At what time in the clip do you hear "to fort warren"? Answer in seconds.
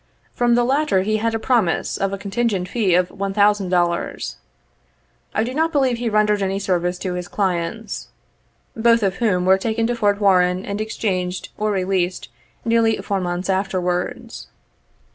9.85-10.65